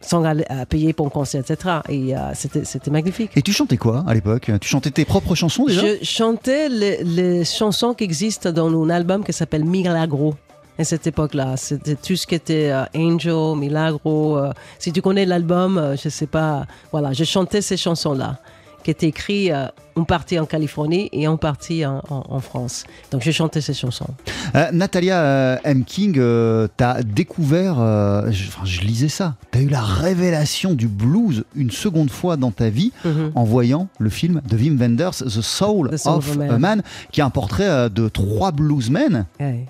[0.00, 0.34] sans euh,
[0.68, 1.76] payer pour un concert, etc.
[1.88, 3.32] Et euh, c'était c'était magnifique.
[3.36, 4.50] Et tu chantais quoi à l'époque?
[4.60, 5.82] Tu chantais tes propres chansons déjà?
[5.82, 10.34] Je chantais les, les chansons qui existent dans un album qui s'appelle Milagro.
[10.78, 14.38] À cette époque-là, c'était tout ce qui était euh, Angel, Milagro.
[14.38, 16.66] euh, si tu connais l'album, euh, je sais pas.
[16.90, 18.38] Voilà, je chantais ces chansons-là,
[18.82, 22.84] qui étaient écrites euh, en partie en Californie et en partie en, en- en France.
[23.10, 24.06] Donc, je chantais ces chansons.
[24.54, 25.84] Euh, Natalia euh, M.
[25.84, 30.88] King, euh, t'as découvert, euh, je, enfin, je lisais ça, t'as eu la révélation du
[30.88, 33.32] blues une seconde fois dans ta vie Mhm.
[33.34, 36.58] en voyant le film de Wim Wenders, The Soul, The Soul of of a Man.
[36.58, 39.66] Man, qui est un portrait euh, de trois bluesmen, Ouais.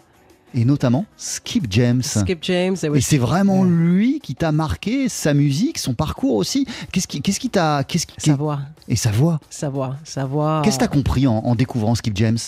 [0.54, 2.02] Et notamment Skip James.
[2.02, 2.76] Skip James.
[2.82, 6.66] et Et c'est vraiment lui qui t'a marqué, sa musique, son parcours aussi.
[6.92, 8.60] Qu'est-ce qui, qu'est-ce qui t'a, qu'est-ce qui, Sa voix.
[8.88, 9.40] et sa voix.
[9.50, 10.62] Savoir, savoir.
[10.62, 12.38] Qu'est-ce que t'as compris en, en découvrant Skip James?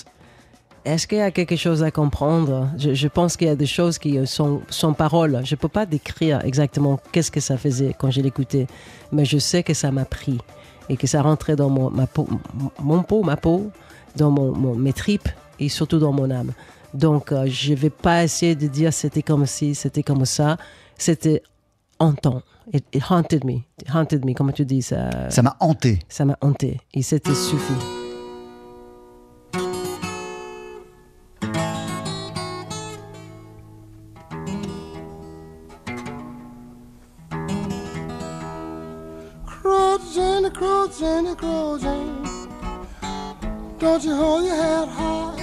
[0.84, 2.68] Est-ce qu'il y a quelque chose à comprendre?
[2.76, 5.40] Je, je pense qu'il y a des choses qui euh, sont sans parole.
[5.44, 8.66] Je ne peux pas décrire exactement qu'est-ce que ça faisait quand je l'écoutais,
[9.12, 10.38] mais je sais que ça m'a pris
[10.88, 12.26] et que ça rentrait dans mon, ma peau,
[12.82, 13.70] mon peau, ma peau,
[14.16, 15.28] dans mon, mon- mes tripes
[15.60, 16.50] et surtout dans mon âme.
[16.94, 20.57] Donc, euh, je ne vais pas essayer de dire c'était comme ci, c'était comme ça.
[20.98, 21.42] C'était
[21.98, 22.42] hantant.
[22.72, 23.62] It, it haunted me.
[23.81, 24.83] It haunted me, comme tu dis.
[24.83, 25.31] Ça?
[25.31, 25.98] Ça m'a hanté.
[26.09, 26.81] ça m'a hanté.
[26.94, 27.74] Et c'était suffi.
[40.55, 42.14] Crow Jenny, Crow Jenny,
[43.78, 45.41] don't you hold your head high?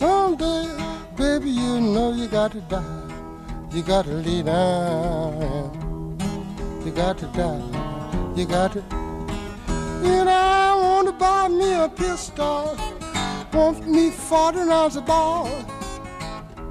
[0.00, 0.66] Someday,
[1.14, 3.68] baby, you know you got to die.
[3.70, 6.16] You got to lay down.
[6.82, 8.34] You got to die.
[8.34, 8.82] You got to.
[9.68, 12.78] And I want to buy me a pistol.
[13.52, 15.50] Want me 40 rounds of ball.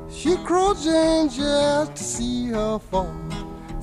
[0.10, 3.14] She cruising just to see her fall.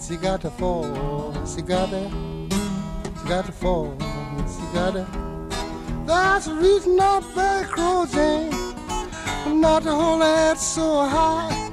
[0.04, 1.32] She got to fall.
[1.46, 2.10] She got to.
[2.50, 3.96] She got to fall.
[4.00, 5.06] She got to.
[6.04, 8.55] That's the reason I beg cruising.
[9.54, 11.72] Not to hold that so high.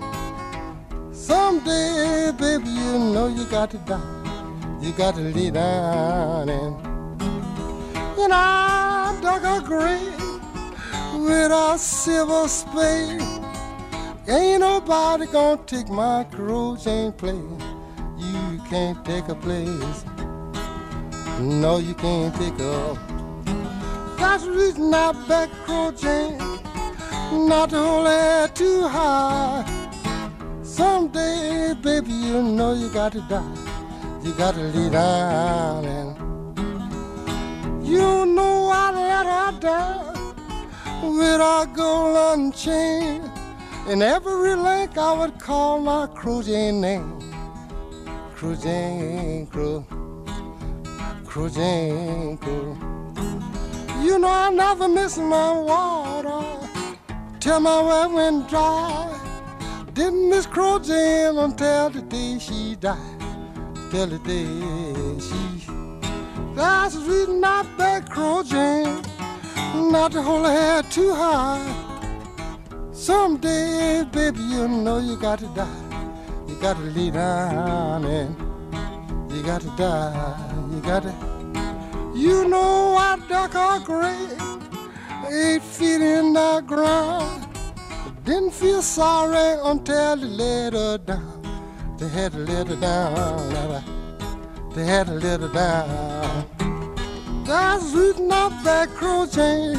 [1.11, 4.79] Someday, baby, you know you got to die.
[4.79, 6.75] You got to lay down and.
[8.19, 10.23] And I dug a grave
[11.15, 13.21] with a silver spade.
[14.27, 17.35] Ain't nobody gonna take my cruising place.
[18.17, 20.05] You can't take a place.
[21.39, 22.97] No, you can't take a.
[24.17, 26.52] That's the reason I back crow cruising.
[27.33, 29.65] Not it too high.
[30.61, 33.55] Someday, baby, you know you got to die.
[34.21, 36.13] You got to lay down and.
[37.83, 43.21] You know I let her down with a golden chain.
[43.89, 47.19] In every link I would call my cruising name.
[48.35, 49.85] Cruising crew,
[51.25, 52.77] cruising crew.
[54.03, 56.62] You know I never miss my water
[57.43, 59.19] till my well went dry.
[59.93, 63.19] Didn't miss cruising until the day she died.
[63.91, 64.47] Till the day
[65.19, 65.41] she.
[66.55, 68.85] That's the reason I beg cruising
[69.91, 71.67] not to hold her head too high.
[72.93, 75.83] Someday, baby, you know you got to die.
[76.47, 78.33] You got to lay down and
[79.33, 80.69] you got to die.
[80.71, 81.13] You got to.
[82.15, 84.52] You know I dug a grave
[85.31, 87.47] eight feet in the ground.
[88.23, 91.95] Didn't feel sorry until they let her down.
[91.97, 93.83] They had to let her down.
[94.73, 96.45] They had to let her down.
[97.45, 99.77] That's the reason that cruising,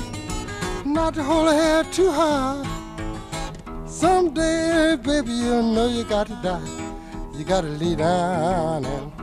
[0.84, 2.62] not to hold her head too high.
[3.86, 7.38] Someday, baby, you know you got to die.
[7.38, 9.13] You got to lay down and.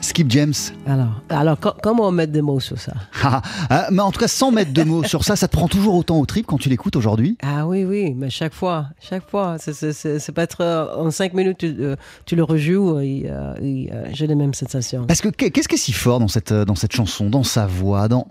[0.00, 0.52] Skip James.
[0.84, 2.92] Alors, alors co- comment mettre des mots sur ça?
[3.70, 5.94] Ah, mais en tout cas, sans mettre de mots sur ça, ça te prend toujours
[5.94, 9.56] autant au trip quand tu l'écoutes aujourd'hui Ah oui, oui, mais chaque fois, chaque fois.
[9.58, 11.94] C'est- pas être euh, en cinq minutes, tu, euh,
[12.26, 15.04] tu le rejoues et, euh, et, euh, j'ai les mêmes sensations.
[15.06, 17.66] Parce que qu'est- qu'est-ce qui est si fort dans cette, dans cette chanson, dans sa
[17.66, 18.26] voix, dans...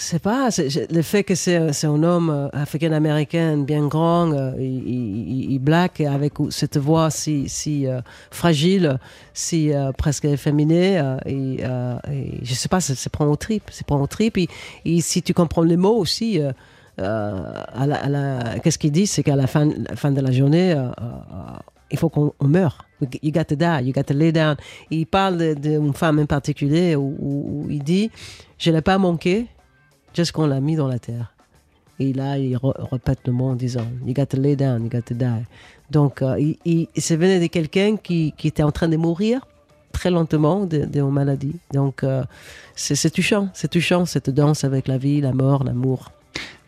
[0.00, 4.30] C'est pas c'est- c'est- le fait que c'est c'est un homme euh, africain-américain bien grand,
[4.32, 9.00] euh, il, il- black, et avec cette voix si, si euh, fragile,
[9.34, 11.02] si euh, presque efféminée.
[11.26, 14.38] et, et je sais pas, ça prend au trip, ça prend au trip.
[14.38, 14.48] Et,
[14.84, 16.40] et si tu comprends les mots aussi,
[16.96, 20.74] à la- qu'est-ce qu'il dit, c'est qu'à la fin, fin de la journée.
[21.90, 22.84] il faut qu'on on meure.
[23.22, 24.56] You got to die, you got to lay down.
[24.90, 28.10] Il parle d'une femme en particulier où, il dit
[28.58, 29.46] Je l'ai pas manqué,
[30.32, 31.32] qu'on l'a mis dans la terre.
[32.00, 35.02] Et là, il répète le mot en disant You got to lay down, you got
[35.02, 35.44] to die.
[35.90, 39.46] Donc, euh, il, se venait de quelqu'un qui, était en train de mourir
[39.92, 41.56] très lentement de, maladie.
[41.72, 42.22] Donc, euh,
[42.76, 46.12] c'est touchant, c'est touchant cette danse avec la vie, la mort, l'amour.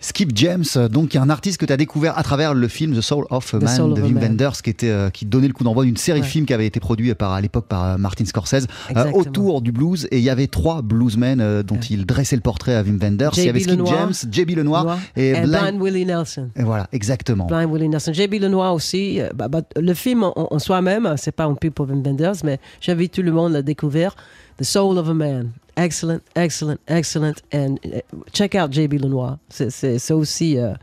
[0.03, 3.27] Skip James, donc, un artiste que tu as découvert à travers le film The Soul
[3.29, 4.19] of a Man Soul de Wim.
[4.19, 6.67] Wenders, qui, était, euh, qui donnait le coup d'envoi d'une série de films qui avait
[6.67, 10.09] été produit par, à l'époque par euh, Martin Scorsese euh, autour du blues.
[10.11, 13.33] Et il y avait trois bluesmen euh, dont il dressait le portrait à Wim Wenders.
[13.37, 14.51] il y avait Skip Lenoir, James, J.B.
[14.57, 15.51] Lenoir Lenoir et et Blind.
[15.51, 16.49] Blind Willie Nelson.
[16.57, 17.47] Et voilà, exactement.
[17.47, 18.13] Blind Willie Nelson.
[18.15, 18.35] J.B.
[18.41, 19.21] Lenoir aussi.
[19.35, 22.59] bah, bah, le film en, en soi-même, c'est pas un pub pour Wim Wenders, mais
[22.81, 24.17] j'invite tout le monde à le découvrir.
[24.59, 25.51] The Soul of a Man.
[25.81, 27.35] Excellent, excellent, excellent.
[27.55, 28.01] And uh,
[28.33, 28.95] check out J.B.
[29.03, 29.39] Lenoir.
[29.49, 30.75] C'est- aussi euh,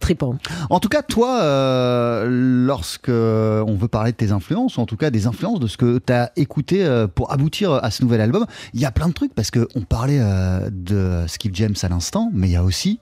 [0.00, 0.38] trippant.
[0.70, 4.96] En tout cas, toi, euh, lorsque on veut parler de tes influences, ou en tout
[4.96, 8.20] cas des influences de ce que tu as écouté euh, pour aboutir à ce nouvel
[8.22, 11.88] album, il y a plein de trucs parce qu'on parlait euh, de Skip James à
[11.88, 13.00] l'instant, mais il y a aussi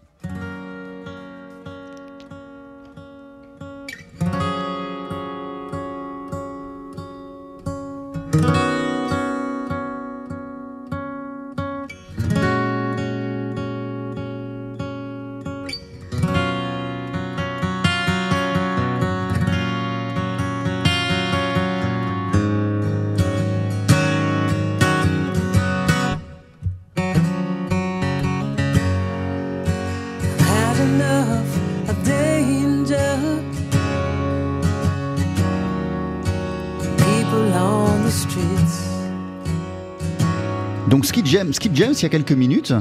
[40.88, 42.72] Donc Skid James, Skid James, il y a quelques minutes,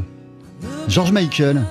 [0.88, 1.63] George Michael,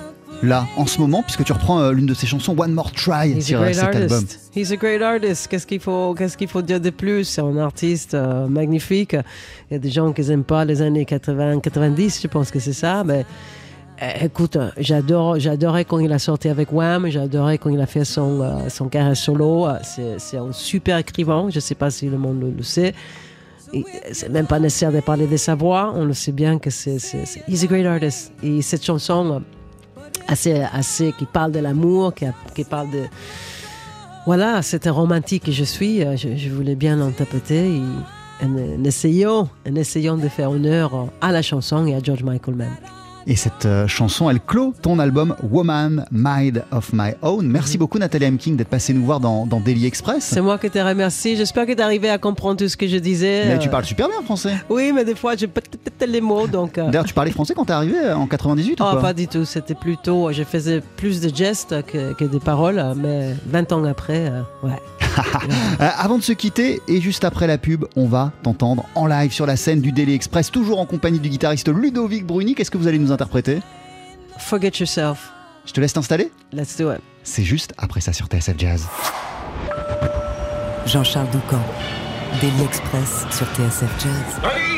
[0.43, 3.29] là, en ce moment, puisque tu reprends euh, l'une de ses chansons, One More Try,
[3.31, 4.11] He's a sur great cet album.
[4.11, 4.51] artist.
[4.55, 5.47] He's a great artist.
[5.47, 7.23] Qu'est-ce qu'il faut, qu'est-ce qu'il faut dire de plus?
[7.23, 9.13] C'est un artiste euh, magnifique.
[9.71, 12.59] Il y a des gens qui n'aiment pas les années 80, 90, je pense que
[12.59, 13.03] c'est ça.
[13.05, 13.25] Mais
[14.03, 17.07] euh, écoute, j'adore, j'adorais quand il a sorti avec Wham.
[17.09, 19.67] J'adorais quand il a fait son, euh, son carrière solo.
[19.83, 21.47] C'est, c'est un super écrivain.
[21.49, 22.93] Je ne sais pas si le monde le, le sait.
[23.73, 25.91] Et C'est même pas nécessaire de parler de sa voix.
[25.95, 28.31] On le sait bien que c'est, c'est, c'est- he's a great artist.
[28.43, 29.39] Et cette chanson euh,
[30.27, 33.03] assez, assez qui parle de l'amour, qui, qui parle de
[34.25, 36.03] voilà, c'était romantique que je suis.
[36.03, 37.79] euh, Je, voulais bien l'interpréter.
[38.43, 42.55] En, en essayant, en essayant de faire honneur à la chanson et à George Michael
[42.55, 42.75] même.
[43.27, 47.47] Et cette euh, chanson, elle clôt ton album Woman, Mind of My Own.
[47.47, 48.37] Merci beaucoup Nathalie M.
[48.37, 50.23] King d'être passée nous voir dans, dans Daily Express.
[50.23, 51.35] C'est moi qui te remercie.
[51.35, 53.45] J'espère que tu arrivé à comprendre tout ce que je disais.
[53.47, 54.53] Mais tu parles super bien français.
[54.69, 56.45] Oui, mais des fois, je peut-être les mots.
[56.45, 59.01] Donc, euh, D'ailleurs, tu parlais français quand t'es arrivé euh, en 98 ou oh, pas
[59.01, 59.45] pas du tout.
[59.45, 60.31] C'était plutôt.
[60.31, 62.83] Je faisais plus de gestes que, que des paroles.
[62.95, 64.79] Mais 20 ans après, euh, ouais.
[65.17, 69.31] Euh, avant de se quitter et juste après la pub, on va t'entendre en live
[69.31, 72.55] sur la scène du Daily Express, toujours en compagnie du guitariste Ludovic Bruni.
[72.55, 73.59] Qu'est-ce que vous allez nous interpréter?
[74.37, 75.31] Forget yourself.
[75.65, 76.31] Je te laisse t'installer?
[76.53, 76.99] Let's do it.
[77.23, 78.87] C'est juste après ça sur TSF Jazz.
[80.85, 81.61] Jean-Charles Doucan,
[82.41, 84.39] Daily Express sur TSF Jazz.
[84.43, 84.74] Allez,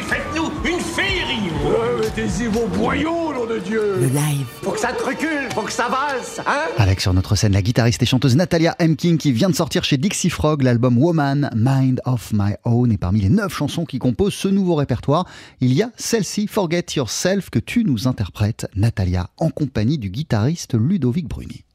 [2.18, 5.72] Mettez-y vos boyaux, nom de Dieu Le live, Faut que ça te recule, faut que
[5.72, 8.96] ça valse, hein Avec sur notre scène la guitariste et chanteuse Natalia M.
[8.96, 12.92] King qui vient de sortir chez Dixie Frog l'album Woman, Mind of My Own.
[12.92, 15.28] Et parmi les neuf chansons qui composent ce nouveau répertoire,
[15.62, 20.74] il y a celle-ci, Forget Yourself, que tu nous interprètes, Natalia, en compagnie du guitariste
[20.74, 21.66] Ludovic Bruni.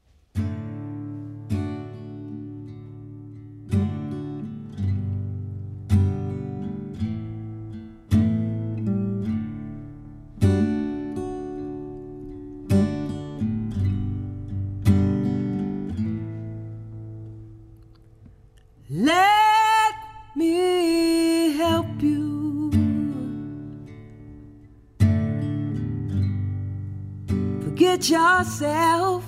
[28.37, 29.23] Yourself.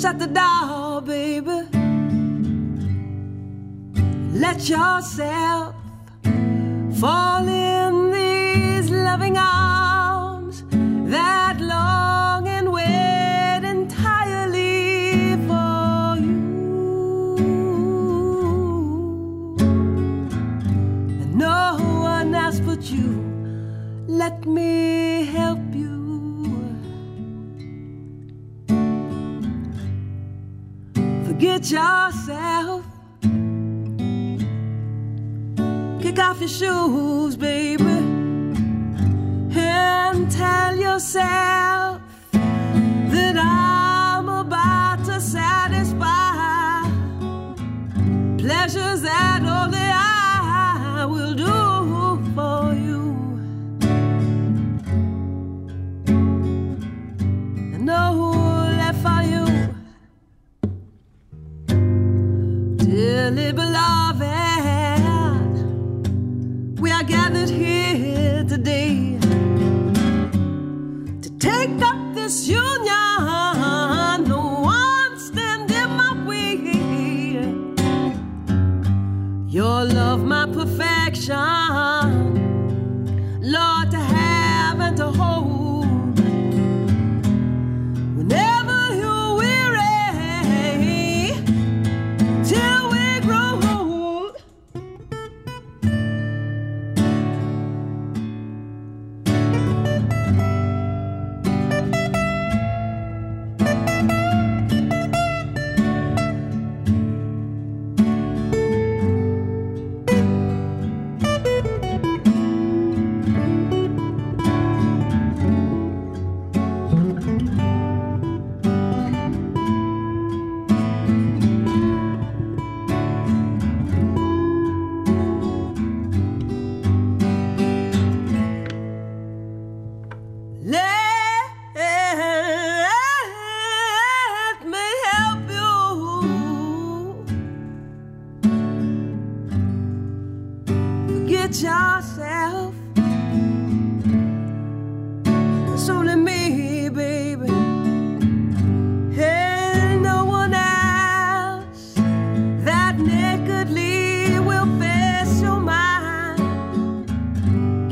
[0.00, 1.58] Shut the door, baby.
[4.44, 5.74] Let yourself
[7.00, 7.75] fall in
[31.68, 32.84] Yourself.
[36.00, 37.82] Kick off your shoes, baby,
[39.50, 42.00] and tell yourself
[42.32, 46.82] that I'm about to satisfy
[48.38, 49.35] pleasures that
[79.76, 81.36] Your love, my perfection.
[83.42, 85.55] Lord, to have and to hold.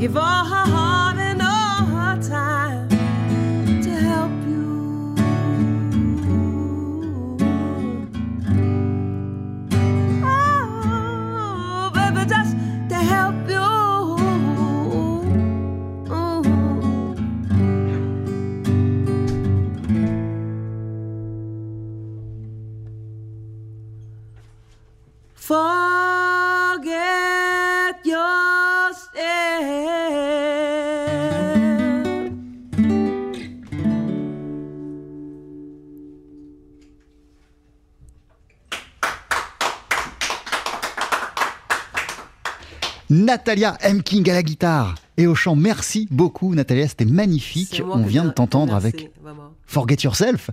[0.05, 0.64] give all
[43.45, 44.01] Natalia M.
[44.01, 45.55] King à la guitare et au chant.
[45.55, 46.87] Merci beaucoup, Natalia.
[46.87, 47.81] C'était magnifique.
[47.89, 49.11] On vient de t'entendre avec.
[49.67, 50.51] Forget Yourself.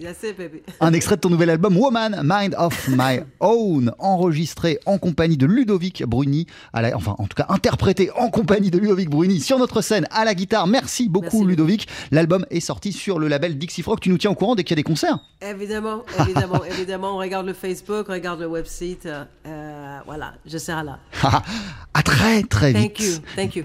[0.81, 5.45] Un extrait de ton nouvel album Woman, Mind of My Own, enregistré en compagnie de
[5.45, 9.59] Ludovic Bruni, à la- enfin en tout cas interprété en compagnie de Ludovic Bruni sur
[9.59, 10.67] notre scène à la guitare.
[10.67, 11.89] Merci beaucoup Merci, Ludovic.
[12.11, 14.01] L'album est sorti sur le label Dixie Frog.
[14.01, 15.19] Tu nous tiens au courant dès qu'il y a des concerts.
[15.47, 17.15] Évidemment, évidemment, évidemment.
[17.17, 19.07] On regarde le Facebook, on regarde le website.
[19.07, 20.99] euh, voilà, je serai là.
[21.95, 22.95] à très très vite.
[22.97, 23.65] Thank you, thank you.